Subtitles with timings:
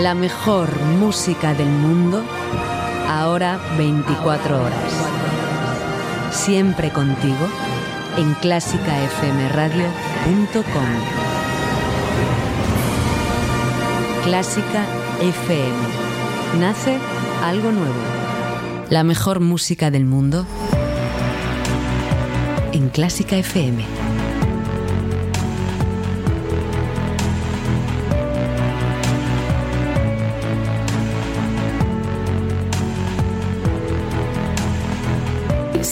[0.00, 2.20] La mejor música del mundo,
[3.08, 4.92] ahora 24 horas.
[6.32, 7.46] Siempre contigo
[8.16, 9.84] en clásicafmradio.com.
[14.24, 14.84] Clásica
[15.20, 15.76] FM.
[16.58, 16.98] Nace
[17.44, 17.94] algo nuevo.
[18.90, 20.44] La mejor música del mundo
[22.72, 23.84] en Clásica FM.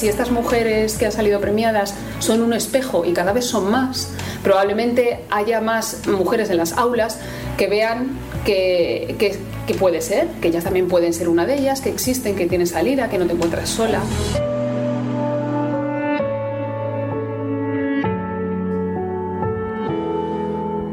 [0.02, 4.12] Si estas mujeres que han salido premiadas son un espejo y cada vez son más,
[4.42, 7.20] probablemente haya más mujeres en las aulas
[7.56, 8.08] que vean
[8.44, 9.38] que,
[9.78, 13.08] puede ser, que ellas también pueden ser una de ellas, que existen, que tienen salida,
[13.08, 14.00] que no te encuentras sola.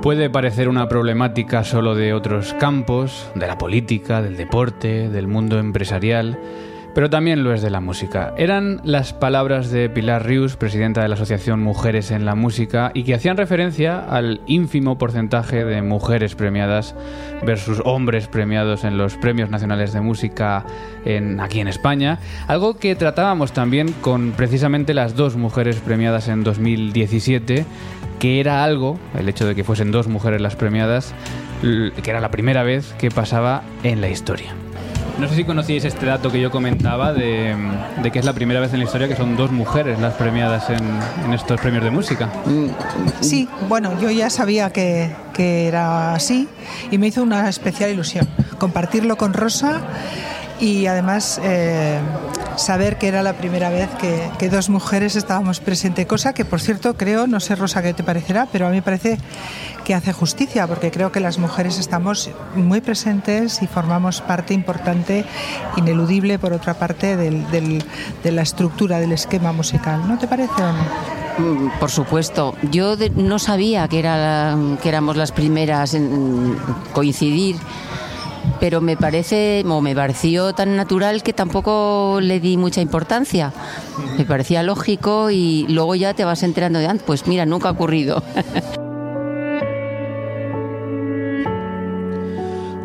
[0.03, 5.57] Puede parecer una problemática solo de otros campos, de la política, del deporte, del mundo
[5.57, 6.37] empresarial,
[6.93, 8.33] pero también lo es de la música.
[8.37, 13.03] Eran las palabras de Pilar Rius, presidenta de la Asociación Mujeres en la Música, y
[13.03, 16.95] que hacían referencia al ínfimo porcentaje de mujeres premiadas
[17.45, 20.65] versus hombres premiados en los Premios Nacionales de Música
[21.39, 27.65] aquí en España, algo que tratábamos también con precisamente las dos mujeres premiadas en 2017,
[28.19, 31.13] que era algo, el hecho de que fuesen dos mujeres las premiadas,
[31.61, 34.53] que era la primera vez que pasaba en la historia.
[35.19, 37.53] No sé si conocíais este dato que yo comentaba de,
[38.11, 41.33] que es la primera vez en la historia que son dos mujeres las premiadas en,
[41.33, 42.29] estos premios de música.
[43.19, 46.49] Sí, bueno, yo ya sabía que, era así
[46.91, 48.27] y me hizo una especial ilusión
[48.57, 49.79] compartirlo con Rosa
[50.59, 51.99] y además eh,
[52.59, 53.89] saber que era la primera vez
[54.37, 58.03] que, dos mujeres estábamos presentes, cosa que por cierto creo, no sé Rosa qué te
[58.03, 59.17] parecerá, pero a mí parece
[59.85, 65.25] que hace justicia, porque creo que las mujeres estamos muy presentes y formamos parte importante,
[65.77, 70.07] ineludible por otra parte, de la estructura del esquema musical.
[70.07, 70.61] ¿No te parece
[71.37, 72.55] mm, Por supuesto.
[72.71, 76.57] Yo no sabía que, era, que éramos las primeras en
[76.93, 77.57] coincidir
[78.59, 83.53] pero me parece o me pareció tan natural que tampoco le di mucha importancia.
[84.17, 87.71] Me parecía lógico y luego ya te vas enterando de antes, pues mira, nunca ha
[87.71, 88.23] ocurrido.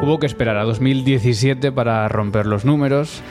[0.03, 3.23] Hubo que esperar a 2017 para romper los números.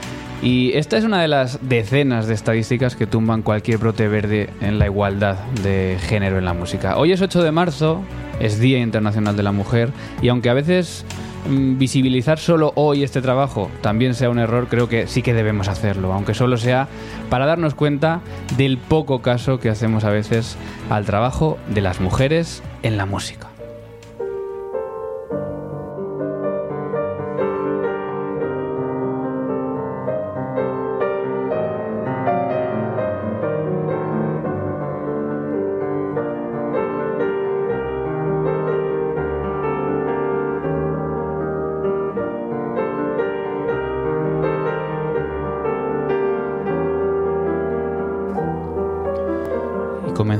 [0.41, 4.79] Y esta es una de las decenas de estadísticas que tumban cualquier brote verde en
[4.79, 6.97] la igualdad de género en la música.
[6.97, 8.01] Hoy es 8 de marzo,
[8.39, 11.05] es Día Internacional de la Mujer, y aunque a veces
[11.47, 16.13] visibilizar solo hoy este trabajo también sea un error, creo que sí que debemos hacerlo,
[16.13, 16.87] aunque solo sea
[17.29, 18.21] para darnos cuenta
[18.57, 20.57] del poco caso que hacemos a veces
[20.89, 23.52] al trabajo de las mujeres en la música.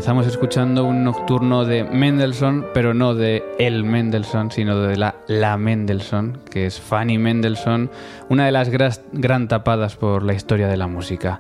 [0.03, 5.56] Comenzamos escuchando un nocturno de Mendelssohn, pero no de el Mendelssohn, sino de la La
[5.56, 7.90] Mendelssohn, que es Fanny Mendelssohn,
[8.28, 8.69] una de las
[9.14, 11.40] gran tapadas por la historia de la música.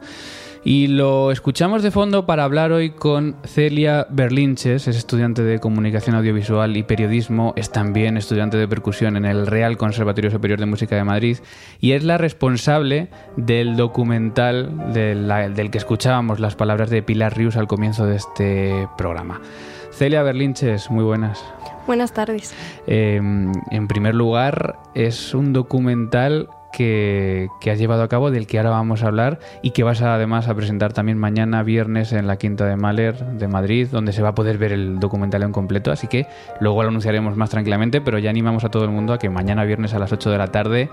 [0.65, 6.15] Y lo escuchamos de fondo para hablar hoy con Celia Berlinches, es estudiante de Comunicación
[6.15, 10.95] Audiovisual y Periodismo, es también estudiante de percusión en el Real Conservatorio Superior de Música
[10.95, 11.39] de Madrid
[11.81, 17.67] y es la responsable del documental del, que escuchábamos las palabras de Pilar Rius al
[17.67, 19.41] comienzo de este programa.
[19.91, 21.43] Celia Berlinches, muy buenas.
[21.87, 22.55] Buenas tardes.
[22.87, 28.71] Em, en primer lugar, es un documental que, has llevado a cabo, del que ahora
[28.71, 32.65] vamos a hablar y que vas además a presentar también mañana viernes en la Quinta
[32.65, 35.91] de Mahler de Madrid, donde se va a poder ver el documental en completo.
[35.91, 36.27] Así que
[36.59, 39.63] luego lo anunciaremos más tranquilamente, pero ya animamos a todo el mundo a que mañana
[39.63, 40.89] viernes a las 8 de la tarde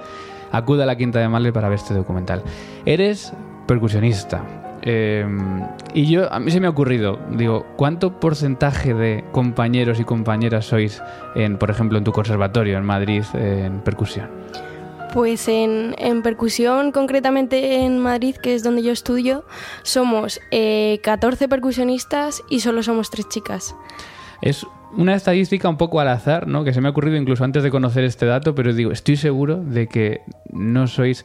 [0.52, 2.42] acuda a la Quinta de Male para ver este documental.
[2.84, 3.32] Eres
[3.66, 4.44] percusionista.
[4.82, 5.26] eh,
[5.92, 10.66] y yo, a mí se me ha ocurrido, digo, ¿cuánto porcentaje de compañeros y compañeras
[10.66, 11.02] sois,
[11.34, 14.28] en, por ejemplo, en tu conservatorio en Madrid, en percusión?
[15.12, 19.44] Pues en, en percusión, concretamente en Madrid, que es donde yo estudio,
[19.82, 23.74] somos eh, 14 percusionistas y solo somos tres chicas.
[24.40, 24.66] Es
[24.96, 26.64] una estadística un poco al azar, ¿no?
[26.64, 29.56] Que se me ha ocurrido incluso antes de conocer este dato, pero digo, estoy seguro
[29.56, 30.22] de que
[30.52, 31.24] no sois...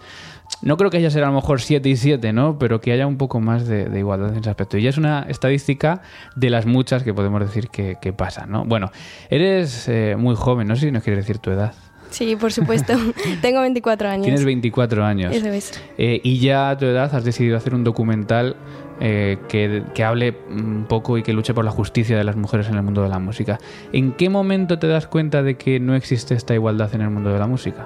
[0.61, 2.59] No creo que haya ser a lo mejor 7 y 7, ¿no?
[2.59, 4.77] Pero que haya un poco más de, igualdad en ese aspecto.
[4.77, 6.01] Y ya es una estadística
[6.35, 8.65] de las muchas que podemos decir que, pasan, ¿no?
[8.65, 8.91] Bueno,
[9.29, 11.73] eres eh, muy joven, no sé si nos quieres decir tu edad.
[12.15, 12.94] Sí, por supuesto.
[13.41, 14.23] Tengo 24 años.
[14.23, 15.35] Tienes 24 años.
[15.35, 15.73] Eso es.
[15.97, 18.56] Eh, y ya a tu edad has decidido hacer un documental
[19.01, 22.69] eh, que, que hable un poco y que luche por la justicia de las mujeres
[22.69, 23.59] en el mundo de la música.
[23.91, 27.33] ¿En qué momento te das cuenta de que no existe esta igualdad en el mundo
[27.33, 27.83] de la música?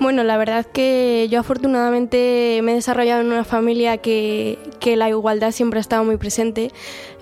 [0.00, 5.10] Bueno, la verdad que yo afortunadamente me he desarrollado en una familia que, que la
[5.10, 6.70] igualdad siempre ha estado muy presente.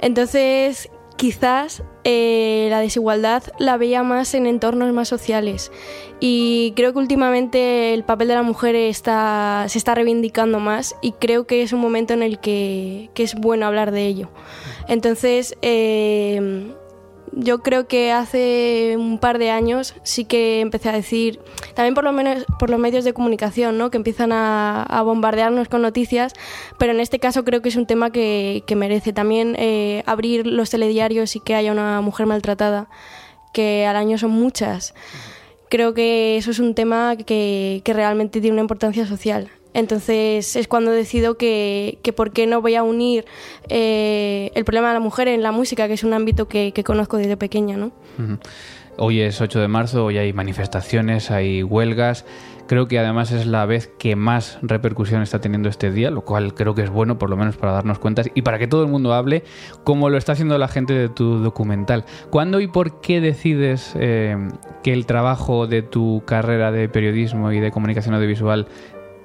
[0.00, 0.90] Entonces,
[1.20, 5.70] quizás eh, la desigualdad la veía más en entornos más sociales.
[6.18, 11.46] Y creo que últimamente el papel de la mujer se está reivindicando más y creo
[11.46, 14.30] que es un momento en el que, que es bueno hablar de ello.
[14.88, 16.72] Entonces, eh,
[17.32, 21.40] yo creo que hace un par de años sí que empecé a decir,
[21.74, 23.90] también por lo menos por los medios de comunicación, ¿no?
[23.90, 26.34] que empiezan a, bombardearnos con noticias,
[26.78, 30.70] pero en este caso creo que es un tema que, merece también eh, abrir los
[30.70, 32.88] telediarios y que haya una mujer maltratada,
[33.52, 34.94] que al año son muchas.
[35.68, 39.50] Creo que eso es un tema que realmente tiene una importancia social.
[39.74, 43.24] Entonces es cuando decido que, que por qué no voy a unir
[43.68, 47.18] eh, el problema de la mujer en la música, que es un ámbito que, conozco
[47.18, 47.92] desde pequeña, ¿no?
[48.96, 52.24] Hoy es 8 de marzo, hoy hay manifestaciones, hay huelgas.
[52.66, 56.54] Creo que además es la vez que más repercusión está teniendo este día, lo cual
[56.54, 58.88] creo que es bueno, por lo menos para darnos cuenta y para que todo el
[58.88, 59.42] mundo hable,
[59.84, 62.04] como lo está haciendo la gente de tu documental.
[62.30, 64.36] ¿Cuándo y por qué decides eh,
[64.82, 68.68] que el trabajo de tu carrera de periodismo y de comunicación audiovisual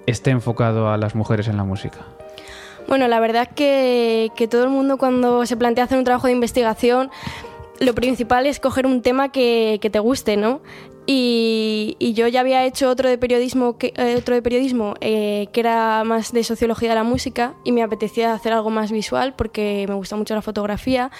[0.06, 2.00] esté enfocado a las mujeres en la música?
[2.88, 6.34] Bueno, la verdad que, que todo el mundo cuando se plantea hacer un trabajo de
[6.34, 7.10] investigación,
[7.80, 10.62] lo principal es coger un tema que, que te guste, ¿no?
[11.08, 15.48] Y, y yo ya había hecho otro de periodismo, que, eh, otro de periodismo eh,
[15.52, 19.36] que era más de sociología de la música y me apetecía hacer algo más visual
[19.36, 21.12] porque me gusta mucho la fotografía.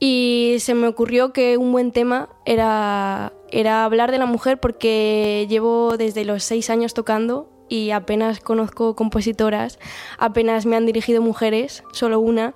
[0.00, 5.46] Y se me ocurrió que un buen tema era, era hablar de la mujer porque
[5.48, 9.78] llevo desde los seis años tocando y apenas conozco compositoras,
[10.18, 12.52] apenas me han dirigido mujeres, solo una.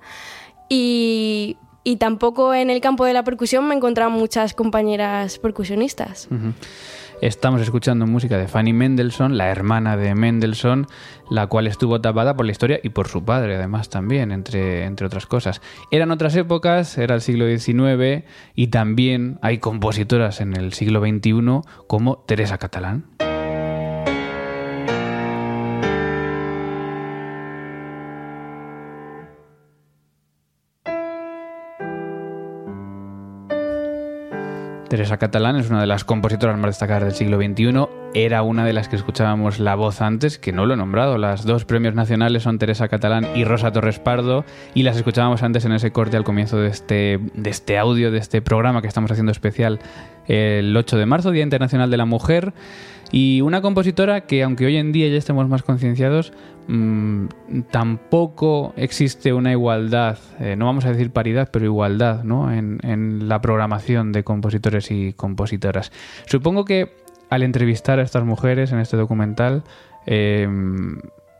[0.69, 6.29] Y, y tampoco en el campo de la percusión me encontrado muchas compañeras percusionistas.
[7.19, 10.85] Estamos escuchando música de Fanny Mendelssohn, la hermana de Mendelssohn,
[11.31, 15.07] la cual estuvo tapada por la historia y por su padre, además, también, entre, entre
[15.07, 15.61] otras cosas.
[15.89, 18.23] Eran otras épocas, era el siglo XIX
[18.53, 23.17] y también hay compositoras en el siglo XXI como Teresa Catalán.
[34.87, 37.87] Teresa Catalán es una de las compositoras más destacadas del siglo XXI.
[38.13, 41.17] Era una de las que escuchábamos la voz antes, que no lo he nombrado.
[41.17, 45.65] Las dos premios nacionales son Teresa Catalán y Rosa Torres Pardo, y las escuchábamos antes
[45.65, 49.11] en ese corte al comienzo de este, de este audio, de este programa que estamos
[49.11, 49.79] haciendo especial
[50.27, 52.53] el 8 de marzo, Día Internacional de la Mujer.
[53.11, 56.33] Y una compositora que, aunque hoy en día ya estemos más concienciados,
[56.67, 57.27] mmm,
[57.71, 62.51] tampoco existe una igualdad, eh, no vamos a decir paridad, pero igualdad ¿no?
[62.51, 65.91] en la programación de compositores y compositoras.
[66.25, 69.63] Supongo que al entrevistar a estas mujeres en este documental,
[70.05, 70.47] eh,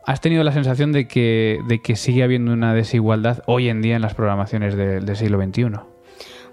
[0.06, 3.96] has tenido la sensación de que, de que sigue habiendo una desigualdad hoy en día
[3.96, 5.80] en las programaciones de- del siglo XXI.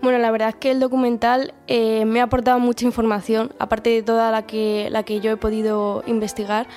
[0.02, 4.04] Bueno, la verdad es que el documental eh, me ha aportado mucha información, aparte de
[4.04, 6.68] toda la que, la que yo he podido investigar,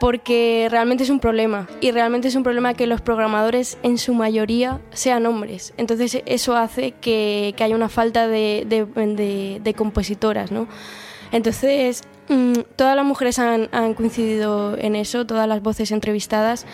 [0.00, 4.14] porque realmente es un problema y realmente es un problema que los programadores en su
[4.14, 5.74] mayoría sean hombres.
[5.76, 8.64] Entonces eso hace que, que haya una falta de-
[9.62, 10.66] de compositoras, ¿no?
[11.32, 16.66] Entonces mm, todas las mujeres han, han coincidido en eso, todas las voces entrevistadas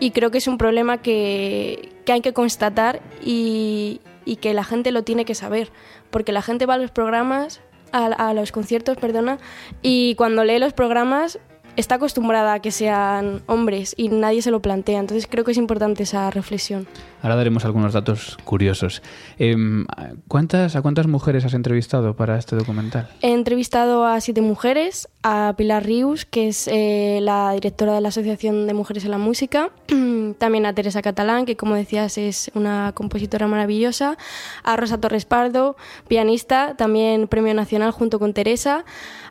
[0.00, 4.64] y creo que es un problema que, que hay que constatar y, y que la
[4.64, 5.70] gente lo tiene que saber,
[6.10, 7.60] porque la gente va a los programas,
[7.92, 9.38] a, a los conciertos, perdona,
[9.82, 11.38] y cuando lee los programas
[11.76, 15.00] está acostumbrada a que sean hombres y nadie se lo plantea.
[15.00, 16.86] Entonces creo que es importante esa reflexión.
[17.22, 19.02] Ahora daremos algunos datos curiosos.
[19.38, 19.86] Em,
[20.28, 23.08] ¿cuántas, ¿A cuántas mujeres has entrevistado para este documental?
[23.22, 28.08] He entrevistado a siete mujeres, a Pilar Rius, que es eh, la directora de la
[28.08, 29.70] Asociación de Mujeres en la Música,
[30.38, 34.18] también a Teresa Catalán, que como decías es una compositora maravillosa,
[34.62, 35.76] a Rosa Torres Pardo,
[36.08, 38.84] pianista, también Premio Nacional junto con Teresa,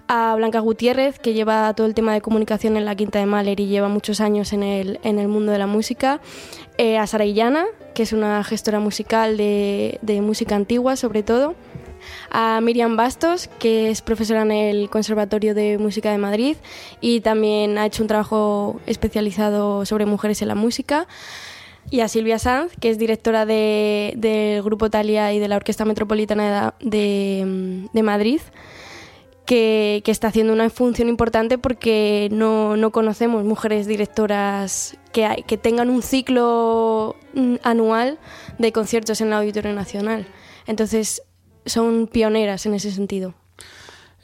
[0.07, 3.60] a Blanca Gutiérrez, que lleva todo el tema de comunicación en la Quinta de Mahler
[3.60, 6.22] y lleva muchos años en el, en el mundo de la música,
[6.77, 11.55] eh, a Sara Illana, que es una gestora musical de, de música antigua sobre todo,
[12.29, 16.57] a Miriam Bastos, que es profesora en el Conservatorio de Música de Madrid
[17.01, 21.07] y también ha hecho un trabajo especializado sobre mujeres en la música.
[21.89, 26.74] Y a Silvia Sanz, que es directora del Grupo Talia y de la Orquesta Metropolitana
[26.79, 28.39] de, Madrid,
[29.45, 36.01] que, está haciendo una función importante porque no, conocemos mujeres directoras que, que tengan un
[36.01, 38.19] ciclo mm, anual
[38.59, 40.27] de conciertos en el Auditorio Nacional.
[40.67, 41.23] Entonces,
[41.65, 43.33] son pioneras en ese sentido.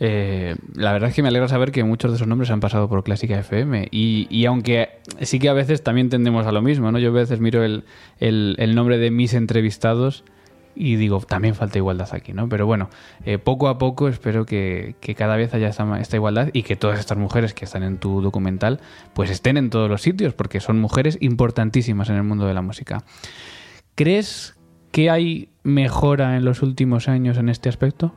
[0.01, 2.87] Eh, la verdad es que me alegra saber que muchos de esos nombres han pasado
[2.87, 4.89] por Clásica FM y, y, aunque
[5.21, 6.99] sí que a veces también tendemos a lo mismo, ¿no?
[6.99, 7.83] Yo a veces miro el,
[8.19, 10.23] el, nombre de mis entrevistados
[10.79, 12.47] y digo, también falta igualdad aquí, ¿no?
[12.47, 12.89] Pero bueno,
[13.25, 16.99] eh, poco a poco espero que, que cada vez haya esta, igualdad y que todas
[16.99, 18.79] estas mujeres que están en tu documental
[19.13, 22.61] pues estén en todos los sitios porque son mujeres importantísimas en el mundo de la
[22.61, 23.03] música.
[23.95, 24.55] ¿Crees
[24.91, 28.11] ¿Qué hay mejora en los últimos años en este aspecto?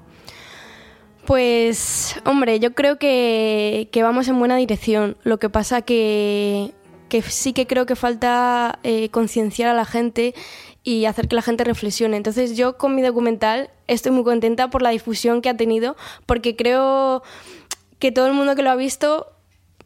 [1.26, 5.16] Pues, hombre, yo creo que, vamos en buena dirección.
[5.23, 6.73] Lo que pasa que,
[7.09, 10.35] que sí que creo que falta eh, concienciar a la gente
[10.85, 12.17] y hacer que la gente reflexione.
[12.17, 15.97] Entonces yo con mi documental estoy muy contenta por la difusión que ha tenido,
[16.27, 17.23] porque creo
[17.99, 19.29] que todo el mundo que lo ha visto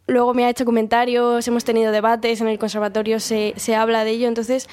[0.06, 4.12] luego me ha hecho comentarios, hemos tenido debates, en el conservatorio se, se habla de
[4.12, 4.68] ello, entonces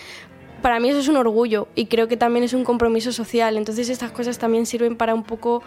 [0.63, 3.57] para mí eso es un orgullo y creo que también es un compromiso social.
[3.57, 5.61] Entonces estas cosas también sirven para un poco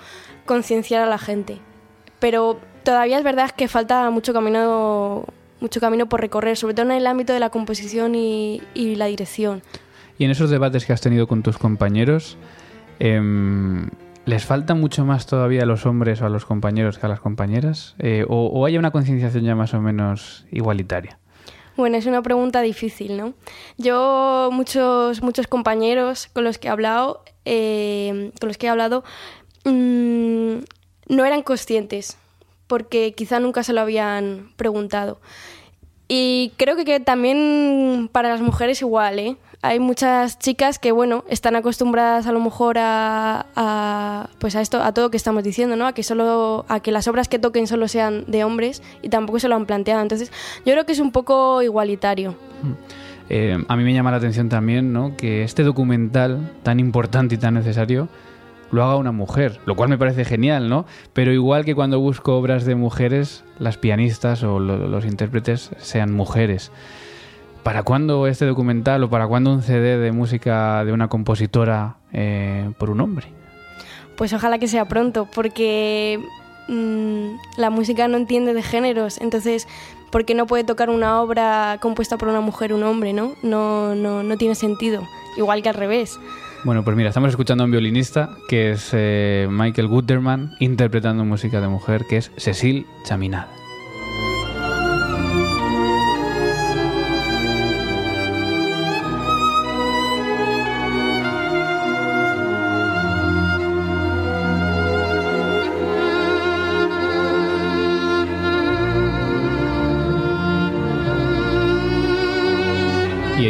[0.47, 1.59] concienciar a la gente.
[2.19, 5.27] Pero todavía es verdad que falta mucho camino,
[5.61, 9.63] mucho camino por recorrer, sobre todo en el ámbito de la composición y, la dirección.
[10.19, 12.39] Y en esos debates que has tenido con tus compañeros,
[12.99, 13.89] em,
[14.25, 17.21] ¿les falta mucho más todavía a los hombres o a los compañeros que a las
[17.21, 17.95] compañeras?
[17.99, 21.19] Eh, o, ¿O hay una concienciación ya más o menos igualitaria?
[21.77, 23.35] Bueno, es una pregunta difícil, ¿no?
[23.77, 29.05] Yo, muchos, muchos compañeros con los que he hablado, eh, con los que he hablado,
[29.65, 30.57] mm,
[31.09, 32.17] no eran conscientes,
[32.67, 35.21] porque quizá nunca se lo habían preguntado.
[36.09, 39.37] Y creo que, que también para las mujeres igual, ¿eh?
[39.63, 44.93] Hay muchas chicas que, bueno, están acostumbradas a lo mejor a, pues a esto, a
[44.93, 45.87] todo que estamos diciendo, ¿no?
[45.87, 49.39] A que solo, a que las obras que toquen solo sean de hombres y tampoco
[49.39, 50.03] se lo han planteado.
[50.03, 50.31] Entonces,
[50.65, 52.33] yo creo que es un poco igualitario.
[52.63, 52.73] Mm.
[53.29, 55.17] Eh, a mí me llama la atención también, ¿no?
[55.17, 58.09] Que este documental tan importante y tan necesario
[58.71, 60.87] lo haga una mujer, lo cual me parece genial, ¿no?
[61.13, 66.71] Pero igual que cuando busco obras de mujeres, las pianistas o los intérpretes sean mujeres.
[67.67, 72.71] ¿Para cuándo este documental o para cuándo un CD de música de una compositora eh,
[72.79, 73.27] por un hombre?
[74.17, 76.21] Pues ojalá que sea pronto, porque
[76.69, 79.67] mm, la música no entiende de géneros, entonces,
[80.13, 83.33] ¿por qué no puede tocar una obra compuesta por una mujer un hombre, no?
[83.43, 85.03] No, no, no tiene sentido,
[85.37, 86.21] igual que al revés.
[86.63, 91.61] Bueno, pues mira, estamos escuchando a un violinista que es eh, Michael Guterman interpretando música
[91.61, 93.56] de mujer que es Cecil Chaminade.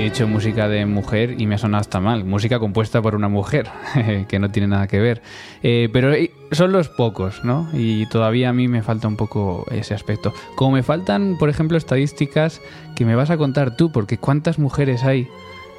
[0.07, 2.25] Hecho música de mujer y me ha sonado hasta mal.
[2.25, 3.69] Música compuesta por una mujer,
[4.29, 5.23] que no tiene nada que ver.
[5.63, 7.69] Eh, pero eh, son los pocos, ¿no?
[7.73, 10.33] Y todavía a mí me falta un poco ese aspecto.
[10.55, 12.61] Como me faltan, por ejemplo, estadísticas
[12.95, 15.29] que me vas a contar tú, porque ¿cuántas mujeres hay?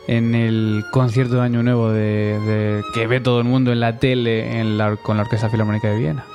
[0.08, 4.62] en el concierto de Año Nuevo de, que ve todo el mundo en la tele
[4.62, 6.26] en la, con la Orquesta Filarmónica de Viena?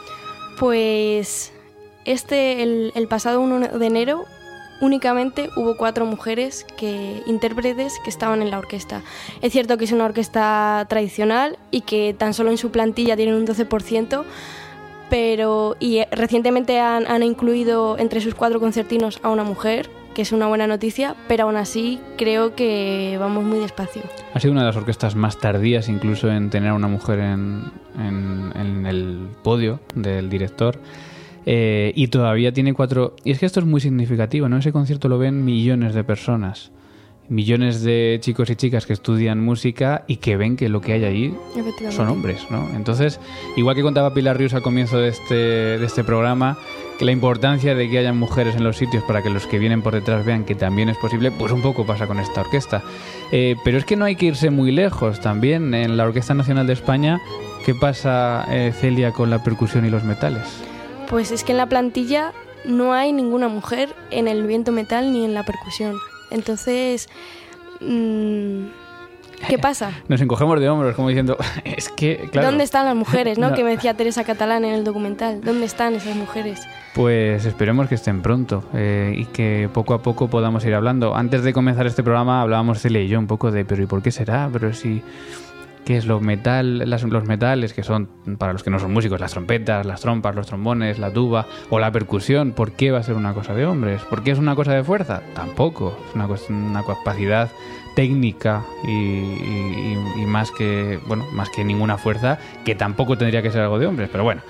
[0.58, 1.54] Pues
[2.04, 4.26] este, el, el pasado 1 de enero
[4.80, 9.02] únicamente hubo cuatro mujeres que intérpretes que estaban en la orquesta.
[9.40, 13.34] Es cierto que es una orquesta tradicional y que tan solo en su plantilla tienen
[13.34, 14.24] un 12%,
[15.10, 20.32] pero y recientemente han, han incluido entre sus cuatro concertinos a una mujer, que es
[20.32, 24.02] una buena noticia, pero aún así creo que vamos muy despacio.
[24.34, 27.70] Ha sido una de las orquestas más tardías incluso en tener a una mujer en,
[27.98, 30.78] en el podio del director.
[31.46, 33.16] Eh, y todavía tiene cuatro...
[33.24, 34.58] Y es que esto es muy significativo, ¿no?
[34.58, 36.70] Ese concierto lo ven millones de personas.
[37.28, 41.04] millones de chicos y chicas que estudian música y que ven que lo que hay
[41.04, 41.92] ahí Efectivamente.
[41.96, 42.68] son hombres, ¿no?
[42.76, 43.20] Entonces,
[43.56, 46.58] igual que contaba Pilar Ríos al comienzo de este, de este programa,
[46.98, 49.80] que la importancia de que haya mujeres en los sitios para que los que vienen
[49.82, 52.82] por detrás vean que también es posible, pues un poco pasa con esta orquesta.
[53.30, 55.72] Eh, pero es que no hay que irse muy lejos también.
[55.74, 57.18] En la Orquesta Nacional de España,
[57.64, 60.62] ¿qué pasa, eh, Celia, con la percusión y los metales?
[61.12, 62.32] Pues es que en la plantilla
[62.64, 65.94] no hay ninguna mujer en el viento metal ni en la percusión.
[66.30, 67.10] Entonces,
[67.82, 68.62] mm,
[69.46, 69.92] ¿qué pasa?
[70.08, 72.48] Nos encogemos de hombros, como diciendo, es que, claro.
[72.48, 73.50] ¿Dónde están las mujeres, no?
[73.50, 73.54] No.
[73.54, 75.42] Que me decía Teresa Catalán en el documental.
[75.42, 76.62] ¿Dónde están esas mujeres?
[76.94, 81.14] Pues esperemos que estén pronto eh, y que poco a poco podamos ir hablando.
[81.14, 84.02] Antes de comenzar este programa hablábamos Celia y yo un poco de, pero ¿y por
[84.02, 84.48] qué será?
[84.50, 85.02] Pero si,
[85.84, 88.08] ¿qué es lo metal, las- los metales que son,
[88.38, 91.78] para los que no son músicos, las trompetas, las trompas, los trombones, la tuba o
[91.78, 92.52] la percusión?
[92.52, 94.02] ¿Por qué va a ser una cosa de hombres?
[94.02, 95.22] ¿Por qué es una cosa de fuerza?
[95.34, 95.96] Tampoco.
[96.08, 96.26] Es una,
[96.68, 97.50] una capacidad
[97.94, 103.78] técnica y, más que bueno más que ninguna fuerza que tampoco tendría que ser algo
[103.78, 104.40] de hombres pero bueno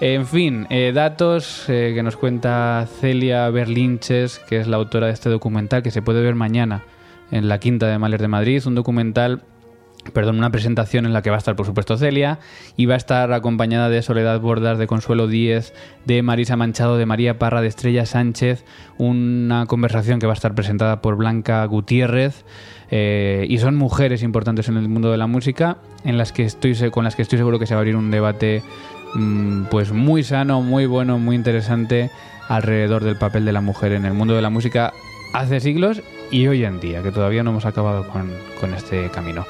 [0.00, 5.14] en fin, eh, datos eh, que nos cuenta Celia Berlinches, que es la autora de
[5.14, 6.82] este documental que se puede ver mañana
[7.30, 8.62] en la Quinta de Maler de Madrid.
[8.66, 9.42] Un documental,
[10.12, 12.38] perdón, una presentación en la que va a estar, por supuesto, Celia
[12.76, 15.72] y va a estar acompañada de Soledad Bordas, de Consuelo Díez,
[16.04, 18.64] de Marisa Manchado, de María Parra, de Estrella Sánchez.
[18.98, 22.44] Una conversación que va a estar presentada por Blanca Gutiérrez.
[22.90, 26.74] eh, y son mujeres importantes en el mundo de la música, en las que estoy,
[26.90, 28.62] con las que estoy seguro que se va a abrir un debate
[29.14, 32.10] mm, pues muy sano, muy bueno, muy interesante
[32.48, 34.92] alrededor del papel de la mujer en el mundo de la música
[35.32, 39.44] hace siglos y hoy en día, que todavía no hemos acabado con, este camino.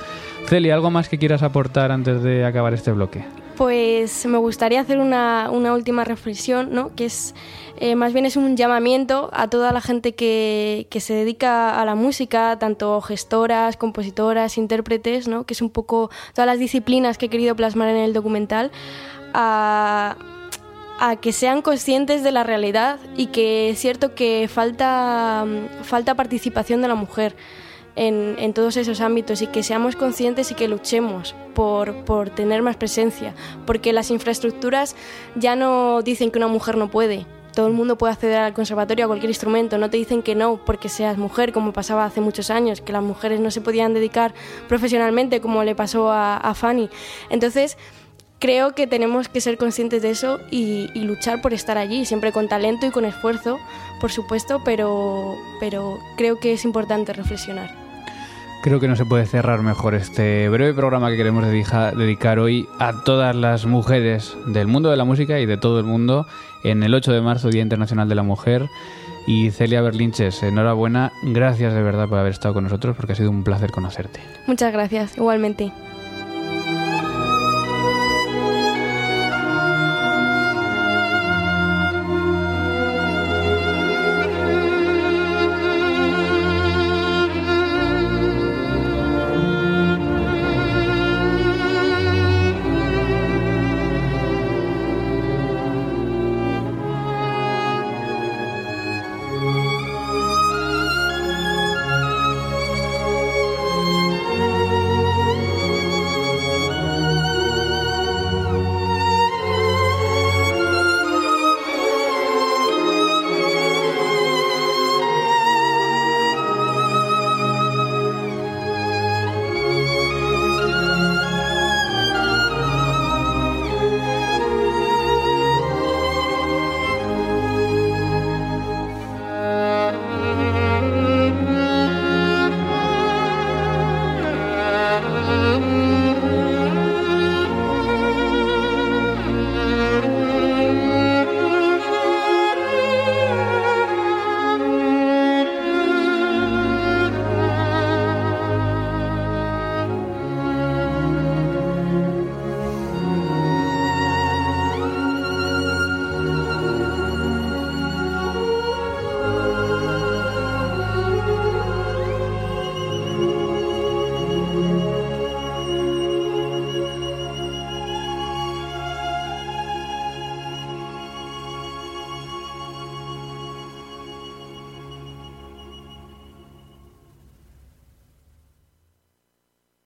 [0.46, 3.24] Celia, ¿algo más que quieras aportar antes de acabar este bloque?
[3.56, 6.94] Pues me gustaría hacer una, una última reflexión, ¿no?
[6.94, 7.34] Que es
[7.78, 11.84] eh, más bien es un llamamiento a toda la gente que, que se dedica a
[11.84, 15.44] la música, tanto gestoras, compositoras, intérpretes, ¿no?
[15.44, 18.70] Que es un poco todas las disciplinas que he querido plasmar en el documental,
[19.34, 20.16] a,
[20.98, 26.14] a que sean conscientes de la realidad y que es cierto que falta, mm, falta
[26.14, 27.36] participación de la mujer
[27.96, 32.62] en, en todos esos ámbitos y que seamos conscientes y que luchemos por, por tener
[32.62, 33.34] más presencia,
[33.66, 34.94] porque las infraestructuras
[35.34, 37.26] ya no dicen que una mujer no puede.
[37.54, 40.60] Todo el mundo puede acceder al conservatorio a cualquier instrumento, no te dicen que no
[40.62, 44.34] porque seas mujer, como pasaba hace muchos años, que las mujeres no se podían dedicar
[44.68, 46.90] profesionalmente como le pasó a, a Fanny.
[47.30, 47.78] Entonces,
[48.38, 52.32] creo que tenemos que ser conscientes de eso y, y luchar por estar allí, siempre
[52.32, 53.58] con talento y con esfuerzo,
[54.00, 57.74] por supuesto, pero, pero creo que es importante reflexionar.
[58.62, 62.66] Creo que no se puede cerrar mejor este breve programa que queremos dedija- dedicar hoy
[62.80, 66.26] a todas las mujeres del mundo de la música y de todo el mundo
[66.64, 68.66] en el 8 de marzo, Día Internacional de la Mujer.
[69.28, 73.30] Y Celia Berlinches, enhorabuena, gracias de verdad por haber estado con nosotros porque ha sido
[73.30, 74.20] un placer conocerte.
[74.46, 75.72] Muchas gracias, igualmente.